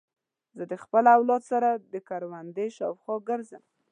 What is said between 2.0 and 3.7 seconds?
کوروندې شاوخوا ګرځم.